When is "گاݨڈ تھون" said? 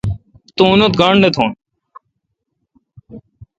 0.99-1.49